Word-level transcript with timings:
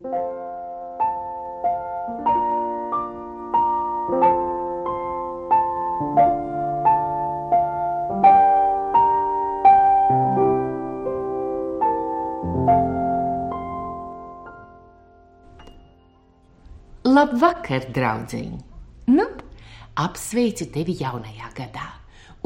Labvakar, 0.00 0.14
draugiņ! 17.92 18.54
Nu, 19.12 19.26
apsveicu 20.00 20.64
tevi 20.72 20.96
jaunajā 20.96 21.52
gadā 21.52 21.84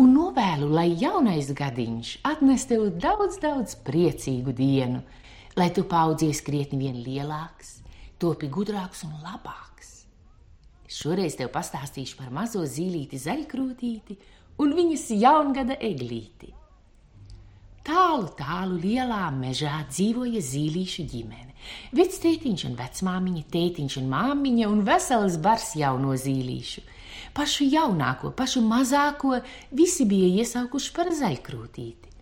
un 0.03 0.11
novēlu, 0.17 0.73
lai 0.75 0.89
jaunais 0.99 1.55
gadiņš 1.55 2.17
atnes 2.27 2.67
tev 2.67 2.91
daudz, 2.99 3.39
daudz 3.39 3.79
priecīgu 3.87 4.51
dienu, 4.51 5.07
lai 5.57 5.71
tu 5.75 5.85
paudzies 5.89 6.43
krietni 6.45 6.81
vien 6.83 6.99
lielāks, 7.05 7.79
topi 8.19 8.51
gudrāks 8.51 9.05
un 9.07 9.15
labāks. 9.23 9.93
Šoreiz 10.91 11.39
tev 11.39 11.51
pastāstīšu 11.55 12.19
par 12.19 12.31
mazo 12.35 12.63
zīlīti 12.69 13.19
zaļkrūtīti 13.19 14.19
un 14.63 14.75
viņas 14.77 15.09
jaungada 15.19 15.79
eglīti. 15.83 16.53
Tālu, 17.85 18.31
tālu 18.39 18.79
lielā 18.81 19.27
mežā 19.35 19.83
dzīvoja 19.91 20.41
zīlīšu 20.41 21.05
ģimene. 21.11 21.53
Vectētiņš 21.97 22.65
un 22.69 22.77
vecmāmiņa, 22.79 23.43
tētiņš 23.53 23.99
un 24.01 24.09
māmiņa 24.13 24.71
un 24.73 24.81
vesels 24.87 25.37
bars 25.41 25.75
jauno 25.77 26.15
zīlīšu. 26.17 26.85
Pašu 27.35 27.67
jaunāko, 27.69 28.31
pašu 28.37 28.63
mazāko 28.65 29.41
visi 29.75 30.07
bija 30.09 30.31
iesaukuši 30.41 30.93
par 30.97 31.11
zaļkrūtīti. 31.19 32.13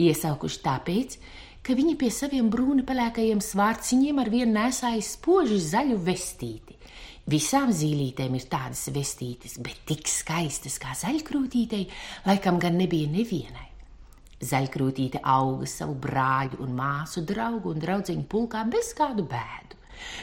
Iesaukuši 0.00 0.60
tāpēc, 0.64 1.16
ka 1.66 1.76
viņi 1.76 1.96
pie 2.00 2.10
saviem 2.14 2.48
brūni 2.52 2.84
pelēkajiem 2.88 3.40
svārciņiem 3.44 4.20
ar 4.22 4.30
vienu 4.32 4.54
nesāja 4.56 5.02
spoži 5.04 5.60
zaļu 5.62 5.98
vestīti. 6.06 6.76
Visām 7.30 7.70
zīlītēm 7.76 8.34
ir 8.38 8.46
tādas 8.50 8.86
vestītes, 8.94 9.58
bet 9.62 9.84
tik 9.86 10.08
skaistas 10.08 10.80
kā 10.82 10.96
zaļkrūtītei, 10.98 11.84
laikam 12.26 12.58
gan 12.62 12.80
nebija 12.80 13.10
nevienai. 13.12 13.68
Zaļkrūtīte 14.40 15.20
auga 15.28 15.68
savu 15.68 15.98
brāļu 16.00 16.62
un 16.64 16.72
māsu 16.78 17.22
draugu 17.28 17.74
un 17.74 17.82
draudziņu 17.82 18.24
pulkā 18.24 18.64
bez 18.72 18.94
kādu 18.96 19.26
bēdu. 19.28 19.76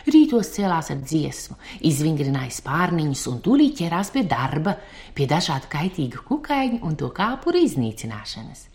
Rītos 0.09 0.50
cēlās 0.56 0.89
ar 0.89 1.04
dziesmu, 1.04 1.56
izvingrināja 1.86 2.56
spārniņus 2.56 3.28
un 3.30 3.44
tūlīt 3.45 3.78
ķerās 3.83 4.09
pie 4.16 4.23
darba, 4.26 4.73
pie 5.14 5.30
dažādu 5.30 5.70
kaitīgu 5.70 6.26
kukaiņu 6.28 6.81
un 6.81 6.98
to 6.98 7.11
kāpuru 7.14 7.61
iznīcināšanas. 7.61 8.66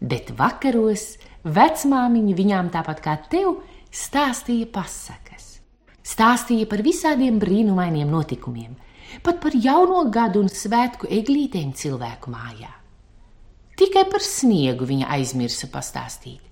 Bet 0.00 0.32
vakaros 0.36 1.16
vecmāmiņa 1.44 2.36
viņām 2.36 2.72
tāpat 2.74 3.02
kā 3.04 3.16
tev 3.30 3.60
stāstīja 3.94 4.68
pasakas. 4.72 5.56
Stāstīja 6.06 6.68
par 6.70 6.84
visādiem 6.86 7.40
brīnumainiem 7.42 8.10
notikumiem, 8.12 8.76
pat 9.26 9.40
par 9.42 9.56
jauno 9.56 10.04
gadu 10.12 10.44
un 10.44 10.50
svētku 10.52 11.08
eglītēm 11.10 11.72
cilvēku 11.74 12.30
mājā. 12.30 12.72
Tikai 13.76 14.06
par 14.08 14.24
sniegu 14.24 14.86
viņa 14.88 15.08
aizmirsa 15.16 15.68
pastāstīt. 15.72 16.42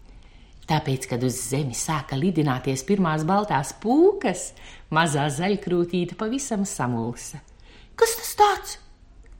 Tāpēc, 0.68 1.06
kad 1.08 1.24
uz 1.24 1.36
zemes 1.50 1.82
sāka 1.84 2.16
lidināties 2.16 2.84
pirmās 2.88 3.24
baltās 3.28 3.74
pūkas, 3.80 4.52
mazā 4.92 5.26
zaļkrūtīte 5.32 6.16
pavisam 6.20 6.64
samulsa. 6.68 7.42
Kas 7.96 8.16
tas 8.16 8.32
tāds? 8.40 8.78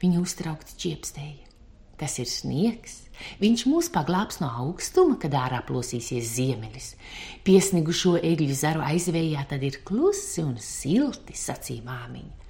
Viņa 0.03 0.21
uztraukti 0.21 0.77
čiepstēja. 0.81 1.49
Tas 1.97 2.19
ir 2.21 2.29
sniegs. 2.29 3.04
Viņš 3.41 3.65
mūs 3.71 3.91
paglābs 3.95 4.41
no 4.43 4.51
augstuma, 4.65 5.17
kad 5.21 5.35
ārā 5.39 5.61
plosīsies 5.67 6.35
ziemeļs. 6.37 6.89
Piesnigušo 7.47 8.17
egļu 8.21 8.57
zaru 8.59 8.85
aizvējā 8.85 9.45
tad 9.51 9.65
ir 9.67 9.81
klusi 9.87 10.45
un 10.45 10.57
silti, 10.63 11.37
sacīja 11.39 11.87
māmiņa. 11.87 12.43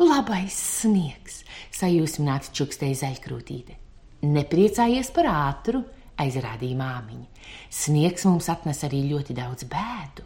Labais 0.00 0.56
sniegs, 0.80 1.42
sajūsmināti 1.76 2.54
čukstēja 2.56 3.02
zaļkrūtīte. 3.02 3.76
Nepriecājies 4.24 5.10
par 5.16 5.28
ātru, 5.28 5.82
aizrādīja 6.20 6.78
māmiņa. 6.78 7.46
Sniegs 7.72 8.24
mums 8.28 8.48
atnes 8.52 8.80
arī 8.88 9.02
ļoti 9.10 9.36
daudz 9.36 9.66
bēdu. 9.68 10.24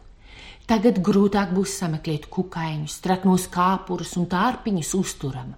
Tagad 0.70 1.02
grūtāk 1.04 1.50
būs 1.52 1.74
sameklēt 1.76 2.30
kukaiņus, 2.32 3.00
traknos 3.04 3.48
kāpurus 3.52 4.14
un 4.16 4.24
tārpiņus 4.32 4.94
uzturam. 4.96 5.50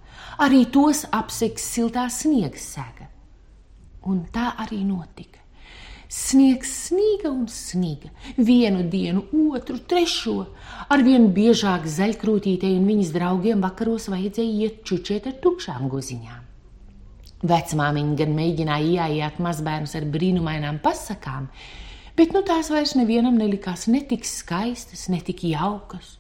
Arī 0.43 0.65
tos 0.73 1.05
apsegs 1.15 1.69
siltā 1.77 2.09
sniega 2.11 2.59
sēga. 2.59 3.07
Un 4.07 4.23
tā 4.33 4.53
arī 4.63 4.85
notika. 4.87 5.43
Sniegs 6.07 6.71
sniga 6.87 7.33
un 7.33 7.49
sniga, 7.51 8.13
vienu 8.39 8.85
dienu, 8.87 9.25
otru, 9.51 9.81
trešo. 9.91 10.37
Arvien 10.95 11.33
biežāk 11.35 11.89
zaļkrūtītei 11.91 12.77
un 12.79 12.87
viņas 12.87 13.11
draugiem 13.17 13.65
vakaros 13.65 14.07
vajadzēja 14.13 14.61
iet 14.63 14.85
čučēt 14.87 15.27
ar 15.27 15.41
tukšām 15.43 15.89
goziņām. 15.91 16.45
Vecmāmiņa 17.47 18.15
gan 18.23 18.37
mēģināja 18.39 19.09
ieiet 19.11 19.43
mazbērnus 19.43 19.97
ar 19.99 20.07
brīnumainām 20.15 20.79
pasakām, 20.85 21.51
bet 22.17 22.33
nu 22.33 22.41
tās 22.47 22.71
vairs 22.73 22.95
nevienam 22.97 23.37
nelikās 23.37 23.89
ne 23.91 24.01
tik 24.07 24.25
skaistas, 24.25 25.09
ne 25.13 25.19
tik 25.21 25.43
jaukas. 25.51 26.17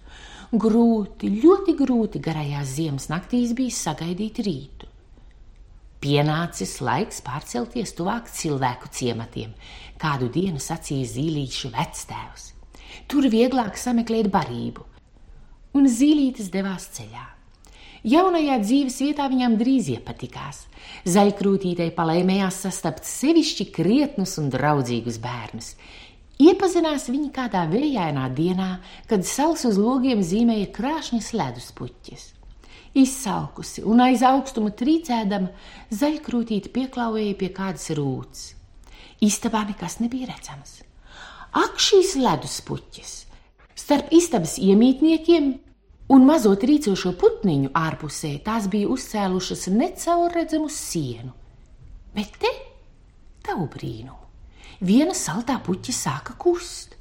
Grūti, 0.52 1.30
ļoti 1.42 1.72
grūti 1.78 2.20
garajās 2.22 2.74
ziemas 2.76 3.08
naktīs 3.10 3.54
bija 3.56 3.74
sagaidīt 3.74 4.42
rītu. 4.44 4.75
Pienācis 6.06 6.76
laiks 6.86 7.16
pārcelties 7.26 7.90
tuvāk 7.98 8.28
cilvēku 8.30 8.86
ciematiem, 8.94 9.56
kādu 9.98 10.28
dienu 10.30 10.60
sacīja 10.62 11.08
zīlīšu 11.16 11.72
vectēvs. 11.72 12.44
Tur 13.10 13.26
vieglāk 13.32 13.74
sameklēt 13.80 14.28
barību, 14.30 14.84
un 15.74 15.88
zīlītes 15.90 16.52
devās 16.54 16.86
ceļā. 16.94 17.24
Jaunajā 18.06 18.60
dzīves 18.62 19.00
vietā 19.02 19.26
viņam 19.32 19.56
drīz 19.58 19.90
iepatikās. 19.96 20.62
Zaļkrūtītei 21.10 21.90
palēmējās 21.96 22.60
sastapt 22.68 23.10
sevišķi 23.10 23.66
krietnus 23.74 24.36
un 24.38 24.52
draudzīgus 24.54 25.18
bērnus. 25.26 25.74
Iepazinās 26.38 27.10
viņi 27.10 27.32
kādā 27.34 27.66
vējainā 27.66 28.30
dienā, 28.36 28.70
kad 29.10 29.26
saules 29.26 29.66
uz 29.66 29.82
logiem 29.82 30.22
zīmēja 30.22 30.70
krāšņas 30.78 31.34
ledus 31.34 31.72
puķis. 31.74 32.35
Izsalkusi 32.96 33.84
un 33.84 34.00
aiz 34.00 34.22
augstuma 34.24 34.72
trīcēdama, 34.72 35.52
zaļkrūtīte 35.92 36.72
pieklāvēja 36.72 37.36
pie 37.36 37.50
kādas 37.52 37.90
rūts. 37.98 38.46
Istabā 39.24 39.66
nekas 39.68 39.98
nebija 40.00 40.30
redzams. 40.30 40.80
Ak, 41.56 41.76
šīs 41.80 42.16
ledus 42.20 42.58
puķis! 42.64 43.12
Starp 43.76 44.08
istabas 44.16 44.56
iemītniekiem 44.60 45.52
un 46.12 46.24
mazo 46.28 46.54
trīcošo 46.56 47.12
putniņu 47.20 47.72
ārpusē 47.76 48.32
tās 48.44 48.68
bija 48.72 48.88
uzcēlušas 48.92 49.68
necaurredzamu 49.74 50.68
sienu. 50.72 51.32
Bet 52.16 52.36
te, 52.40 52.52
tavu 53.44 53.68
brīnumu, 53.72 54.20
viena 54.80 55.16
saltā 55.16 55.58
puķa 55.64 55.92
sāka 55.92 56.36
kust. 56.40 56.94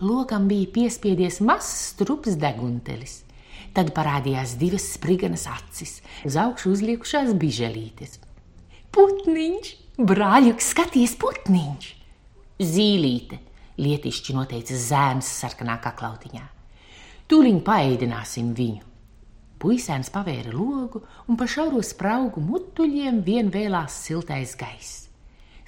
Logam 0.00 0.46
bija 0.50 0.70
piespiedies 0.74 1.38
mazs 1.44 1.90
strups 1.92 2.38
deguntelis. 2.40 3.20
Tad 3.76 3.92
parādījās 3.96 4.56
divas 4.60 4.88
spriganas 4.96 5.46
acis, 5.50 6.00
uz 6.26 6.36
augšu 6.40 6.74
uzliekušās 6.74 7.32
biželītes. 7.38 8.18
Putniņš, 8.90 9.72
brāļuks, 10.02 10.72
skaties, 10.74 11.14
putniņš! 11.20 11.90
Zīlīte, 12.60 13.38
lietišķi 13.80 14.34
noteica 14.36 14.76
zēns 14.76 15.30
sarkanā 15.40 15.78
kaklautiņā. 15.84 16.42
Tūliņ 17.30 17.60
paēdināsim 17.64 18.50
viņu. 18.58 18.82
Puisēns 19.60 20.08
pavēra 20.12 20.52
logu, 20.54 21.02
un 21.28 21.36
pa 21.40 21.46
šauro 21.48 21.82
spraugu 21.84 22.40
mutuļiem 22.42 23.20
vien 23.24 23.50
vēlās 23.52 23.98
siltais 24.06 24.56
gaiss. 24.58 25.06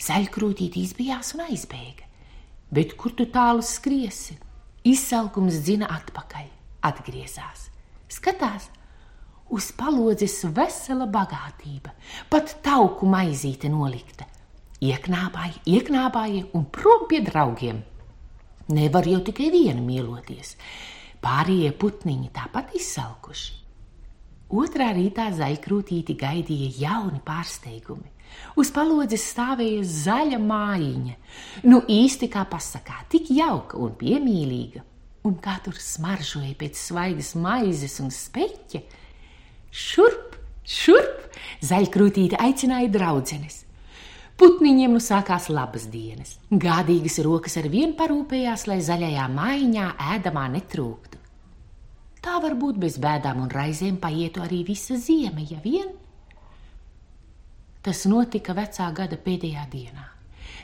Zaļkrūtīt 0.02 0.78
izbijās 0.80 1.34
un 1.36 1.44
aizbēga, 1.44 2.08
bet 2.72 2.96
kur 2.98 3.12
tu 3.14 3.28
tālu 3.30 3.62
skriesi? 3.62 4.38
Izsalkums 4.88 5.60
dzina 5.62 5.86
atpakaļ, 5.94 6.48
atgriezās. 6.88 7.68
Skatās, 8.12 8.68
uz 9.52 9.70
palodzes 9.76 10.42
vesela 10.52 11.06
bagātība, 11.08 11.94
pat 12.32 12.58
tauku 12.64 13.08
maizīte 13.08 13.70
nolikta. 13.72 14.26
Ieknābāja, 14.82 15.62
ieknābāja 15.70 16.48
un 16.58 16.66
prom 16.74 17.06
pie 17.08 17.22
draugiem. 17.24 17.78
Nevar 18.72 19.06
jau 19.06 19.22
tikai 19.24 19.48
vienu 19.54 19.84
mīloties. 19.86 20.56
Pārējie 21.22 21.70
putniņi 21.78 22.32
tāpat 22.34 22.74
izsalkuši. 22.76 23.58
Otrā 24.52 24.90
rītā 24.92 25.30
zaļkrūtīti 25.32 26.16
gaidīja 26.18 26.72
jauni 26.82 27.22
pārsteigumi. 27.24 28.10
Uz 28.60 28.72
palodzes 28.74 29.24
stāvēja 29.32 29.84
zaļa 29.88 30.40
mājiņa, 30.42 31.14
nu 31.68 31.80
īsti 31.88 32.28
kā 32.32 32.44
pasakā, 32.48 33.04
tik 33.12 33.30
jauka 33.32 33.80
un 33.80 33.94
piemīlīga, 34.00 34.82
un 35.28 35.38
kā 35.42 35.56
tur 35.64 35.78
smaržoja 35.78 36.54
pēc 36.58 36.78
svaigas 36.78 37.34
maizes 37.38 37.98
un 38.02 38.10
speķa. 38.14 38.82
Šurp, 39.72 40.36
šurp, 40.66 41.28
zaļkrūtīte 41.64 42.40
aicināja 42.42 42.90
draudzenes. 42.92 43.62
Putniņiem 44.40 44.96
nu 44.96 45.00
sākās 45.02 45.46
labas 45.52 45.86
dienas. 45.92 46.34
Gādīgas 46.50 47.20
rokas 47.22 47.58
ar 47.60 47.68
vienu 47.70 47.94
parūpējās, 47.98 48.66
lai 48.66 48.80
zaļajā 48.82 49.26
maiņā 49.30 49.88
ēdamā 50.16 50.48
netrūktu. 50.56 51.20
Tā 52.22 52.38
varbūt 52.42 52.78
bez 52.82 52.98
bēdām 53.02 53.42
un 53.44 53.50
raizēm 53.50 53.98
paietu 54.02 54.42
arī 54.42 54.62
visa 54.66 54.96
ziema, 54.98 55.42
ja 55.42 55.58
vien. 55.62 55.90
Tas 57.82 58.04
notika 58.06 58.54
vecā 58.54 58.88
gada 58.94 59.18
pēdējā 59.18 59.64
dienā. 59.70 60.06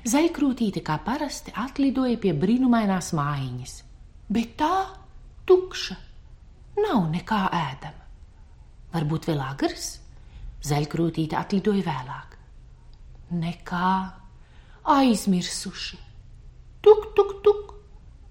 Zaļkrūtīte 0.07 0.83
kā 0.87 1.01
parasti 1.03 1.55
atlidoja 1.59 2.19
pie 2.23 2.31
brīnumainās 2.35 3.11
mājiņas, 3.19 3.73
bet 4.29 4.57
tā 4.61 4.75
tukša, 5.49 5.97
nav 6.83 7.09
nekā 7.13 7.41
ēdama. 7.59 8.05
Varbūt 8.95 9.29
vēl 9.29 9.41
agrs? 9.45 9.89
Zaļkrūtīte 10.65 11.37
atlidoja 11.39 11.85
vēlāk. 11.87 12.37
Nekā 13.39 13.91
aizmirsuši. 14.89 15.99
Tuk, 16.83 17.11
tuk, 17.17 17.35
tuk! 17.45 17.75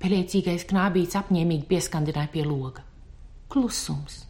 Pelēcīgais 0.01 0.65
knābīts 0.69 1.17
apņēmīgi 1.17 1.65
pieskandināja 1.69 2.29
pie 2.33 2.43
loga. 2.45 2.83
Klusums. 3.49 4.23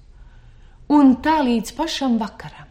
Un 0.93 1.17
tā 1.23 1.41
līdz 1.43 1.73
pašam 1.75 2.15
vakaram. 2.21 2.67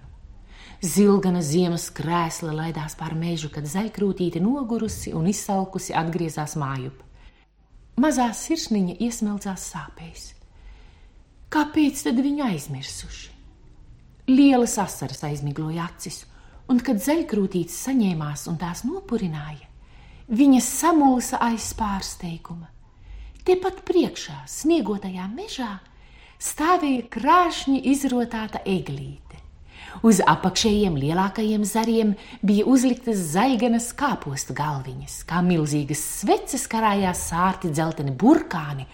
Zilgana 0.85 1.41
ziemas 1.45 1.89
krēsla 1.93 2.53
laidās 2.57 2.97
pār 2.97 3.17
mežu, 3.17 3.51
kad 3.53 3.65
zaļkrūtīte 3.69 4.41
nogurusi 4.45 5.13
un 5.17 5.29
izsalkusi 5.29 5.97
atgriezās 5.97 6.57
mājup. 6.61 7.01
Mazā 7.97 8.27
sirsniņa 8.37 8.99
iesmelcās 9.07 9.63
sāpēs. 9.73 10.25
Kāpēc 11.49 12.03
tad 12.05 12.19
viņu 12.21 12.45
aizmirsuši? 12.45 13.31
Lielas 14.29 14.75
asaras 14.83 15.23
aizmigloja 15.25 15.87
acis, 15.87 16.25
un 16.69 16.83
kad 16.85 17.01
zaļkrūtītes 17.01 17.79
saņēmās 17.87 18.45
un 18.51 18.59
tās 18.61 18.83
nopurināja, 18.85 19.65
viņa 20.29 20.61
samulsa 20.67 21.41
aiz 21.47 21.71
pārsteiguma. 21.79 22.69
Tepat 23.49 23.81
priekšā, 23.89 24.43
sniegotajā 24.51 25.31
mežā, 25.33 25.73
stāvēja 26.37 27.07
krāšņi 27.17 27.81
izrotāta 27.95 28.61
eglīte. 28.67 29.41
Uz 30.05 30.21
apakšējiem 30.21 30.97
lielākajiem 31.01 31.65
zariem 31.65 32.15
bija 32.45 32.67
uzliktas 32.69 33.23
zaļganas 33.33 33.93
kāpostu 33.97 34.57
galviņas, 34.57 35.23
kā 35.29 35.41
milzīgas 35.45 36.03
sveces 36.21 36.67
karājās 36.69 37.29
sārti 37.31 37.73
dzelteni 37.73 38.13
burkāni. 38.13 38.87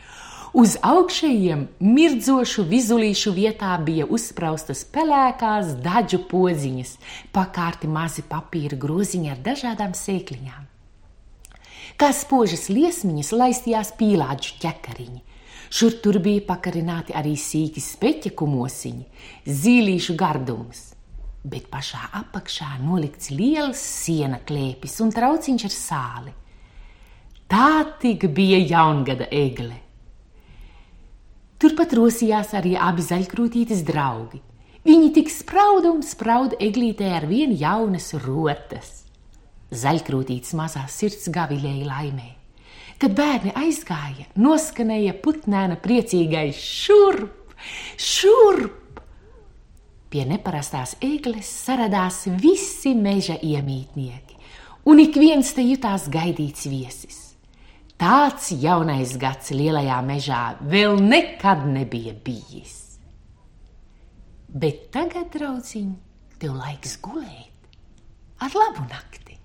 Uz 0.53 0.77
augšējiem 0.85 1.65
mirdzošu 1.81 2.67
vizulīšu 2.69 3.33
vietā 3.33 3.73
bija 3.81 4.05
uzspraustas 4.05 4.85
pelēkās 4.85 5.73
daļu 5.81 6.21
podziņas, 6.29 6.99
pakārti 7.33 7.89
mazi 7.89 8.23
papīra 8.29 8.77
groziņi 8.77 9.33
ar 9.33 9.41
dažādām 9.47 9.97
sēkliņām. 9.97 10.69
Kā 11.97 12.13
spožas 12.17 12.69
liesmiņas 12.69 13.33
laistījās 13.33 13.95
pīlāģu 13.97 14.59
ķekariņi, 14.61 15.21
Šur 15.73 15.97
tur 16.05 16.19
bija 16.21 16.45
pakarināti 16.51 17.15
arī 17.17 17.33
sīki 17.41 17.81
speķa 17.81 18.35
kumosiņi, 18.37 19.07
zīlīšu 19.49 20.19
gardums 20.21 20.91
bet 21.43 21.67
pašā 21.71 22.03
apakšā 22.21 22.77
nolikts 22.83 23.33
liels 23.35 23.81
siena 23.83 24.39
klēpis 24.47 25.01
un 25.03 25.11
trauciņš 25.15 25.65
ar 25.67 25.75
sāli. 25.75 26.35
Tā 27.51 27.71
tik 28.01 28.29
bija 28.33 28.61
jaungada 28.63 29.27
egle. 29.35 29.75
Turpat 31.59 31.93
rosījās 31.99 32.55
arī 32.59 32.77
abi 32.79 33.05
zaļkrūtītes 33.07 33.83
draugi. 33.87 34.41
Viņi 34.83 35.11
tik 35.15 35.31
sprauda 35.31 35.93
un 35.95 36.03
sprauda 36.03 36.59
eglītē 36.63 37.13
ar 37.19 37.27
vien 37.31 37.53
jaunas 37.55 38.11
rotas. 38.25 39.03
Zaļkrūtītes 39.71 40.57
mazās 40.59 40.97
sirds 40.99 41.29
gavilēja 41.31 41.87
laimē. 41.87 42.31
Kad 43.03 43.17
bērni 43.19 43.51
aizgāja, 43.59 44.29
noskanēja 44.39 45.17
putnēna 45.25 45.75
priecīgais 45.83 46.55
šurp, 46.55 47.51
šurp! 47.99 49.01
Pie 50.13 50.23
neparastās 50.29 50.93
egles 51.03 51.51
saradās 51.51 52.21
visi 52.39 52.93
meža 52.95 53.41
iemītnieki, 53.43 54.39
un 54.87 55.03
ik 55.03 55.19
viens 55.19 55.51
te 55.57 55.67
jutās 55.67 56.07
gaidīts 56.15 56.69
viesis. 56.71 57.19
Tāds 57.99 58.53
jaunais 58.63 59.17
gads 59.19 59.51
lielajā 59.51 59.99
mežā 60.07 60.45
vēl 60.63 61.03
nekad 61.03 61.67
nebija 61.67 62.15
bijis. 62.23 63.01
Bet 64.47 64.93
tagad, 64.95 65.33
draugiņ, 65.35 65.91
tev 66.39 66.55
laiks 66.55 67.01
gulēt 67.03 67.73
ar 68.47 68.63
labu 68.63 68.87
nakti. 68.87 69.41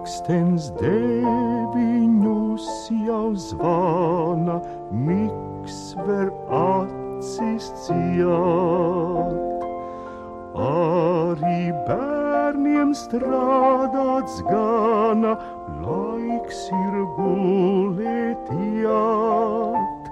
Pulkstens 0.00 0.70
deviņus 0.80 2.68
jau 3.04 3.36
zvana, 3.36 4.56
miks 4.96 5.92
ver 6.06 6.30
acis 6.48 7.68
ciet. 7.84 9.60
Arī 10.56 11.72
bērniem 11.84 12.94
strādāts 12.96 14.40
gana, 14.48 15.36
laiks 15.84 16.62
ir 16.72 16.96
gulēt 17.18 18.48
jāt. 18.80 20.10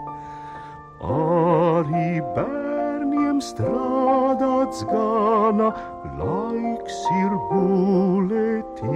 Arī 1.01 2.21
bērniem 2.37 3.41
strādāts 3.41 4.85
gana, 4.93 5.73
laiks 6.21 7.01
ir 7.25 7.41
gulēt 7.49 8.85
jāt. 8.85 8.88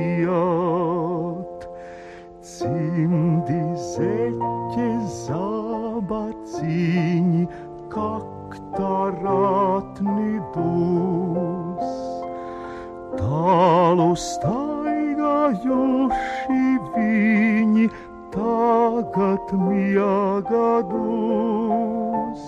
Tagad 19.12 19.52
miega 19.52 20.80
dūs. 20.88 22.44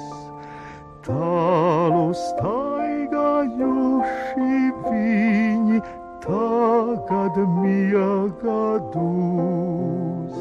Tālu 1.05 2.15
staigājuši 2.17 3.53
viņi, 4.87 5.81
tagad 6.25 7.37
miega 7.61 8.65
dūs. 8.95 10.41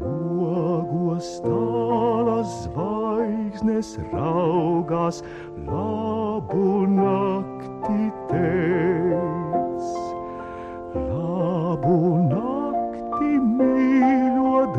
Logos 0.00 1.28
tālas 1.44 2.50
zvaigznes 2.64 3.90
raugās, 4.14 5.20
labu 5.68 6.88
nakti 6.96 8.08
teic. 8.32 9.84
Labu 10.96 12.11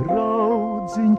rodzin 0.09 1.17